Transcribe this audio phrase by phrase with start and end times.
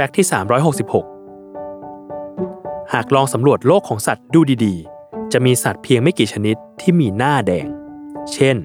[0.00, 0.26] แฟกต์ที่
[1.18, 7.66] 366 หากลองสำรวจโลกของสัตว์ดูดีๆ จะมีสัตว์เพียงไม่กี่ชนิดที่มีหน้าแดง
[8.32, 8.56] เช่น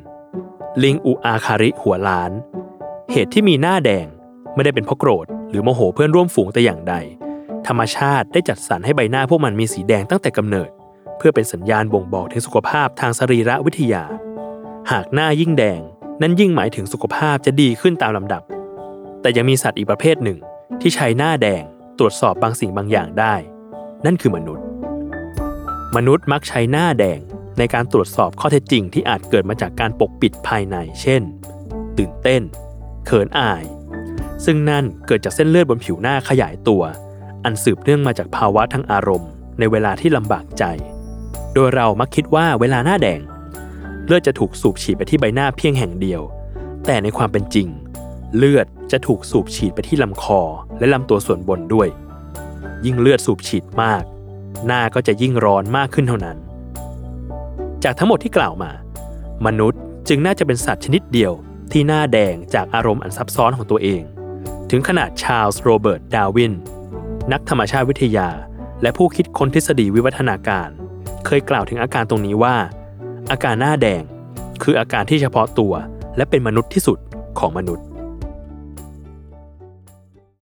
[0.84, 2.32] ลิงอูอาคาริหัวล้าน
[3.12, 4.08] เหตุที่มีหน้าแดง
[4.54, 6.96] ไม่ได้เป็นเพราะโกรธ หรือโมโหเพื่อนร่วมฝูงแต่อย่างใด
[7.68, 10.70] ธรรมชาติได้จัดสรรให้ใบหน้าพวกมันมีสีแดงตั้งแต่กำเนิด
[11.18, 14.04] เพื่อเป็นสัญญาณบ่งบอกถึงสุขภาพทางสรีระวิทยา
[14.92, 15.80] หากหน้ายิ่งแดง
[16.22, 18.42] นั่นยิ่งหมายถึงสุขภาพจะดีขึ้นตามลำดับ
[19.22, 20.40] แต่ยังมีสัตว์อีกประเภทหนึ่ง
[20.82, 21.64] ที่ใช้หน้าแดง
[22.00, 23.36] ตรวจสอบบางสิ่งบางอย่างได้
[24.06, 24.66] นั่นคือมนุษย์
[25.96, 27.20] มนุษย์มักใช้หน้าแดง
[27.58, 31.22] ในการตรวจสอบข้อเท็จจริงที่อาจเกิดมาจากการปกปิดภายใน เช่น
[31.98, 32.42] ตื่นเต้น
[33.06, 33.64] เขินอาย
[34.46, 36.84] ซึ่งนั่นเกิดจากเส้นเลือดบนผิวหน้าขยายตัว
[37.44, 40.64] อันสืบเนื่องมาจากภาวะทางอารมณ์ ในเวลาที่ลำบากใจ
[41.54, 43.22] โดยเรามักคิดว่าเวลาหน้าแดง
[44.06, 46.22] เลือดจะถูกสูบฉีดไปที่ใบหน้าเพียงแห่งเดียว
[46.86, 47.68] แต่ในความเป็นจริง
[48.38, 50.42] เลือดจะถูกสูบฉีดไปที่ลำคอ
[50.80, 51.88] และลำตัวส่วนบนด้วย
[52.86, 54.04] ยิ่งเลือดสูบฉีดมาก
[54.66, 56.38] หน้าก็จะยิ่งร้อนมากขึ้นเท่านั้น
[57.84, 58.72] จากทั้งหมดที่กล่าวมา
[59.46, 61.34] มนุษย์จึงน่าจะเป็นสัตว์ชนิดเดียว
[61.72, 64.02] ที่หน้าแดงจากอารมณ์อันซับซ้อนของตัวเอง
[64.70, 66.54] ถึงขนาดชาลส์โรเบิร์ต ดาวิน
[67.32, 68.30] นักธรรมชาติวิทยา
[68.82, 70.70] และผู้คิดค้นทฤษฎีวิวัฒนาการ
[71.26, 72.56] เคยกล่าวถึงอาการตรงนี้ว่า
[73.32, 74.04] อาการหน้าแดง
[74.64, 75.74] คืออาการที่เฉพาะตัว
[76.18, 76.98] และเป็นมนุษย์ที่สุด
[77.40, 77.86] ของมนุษย์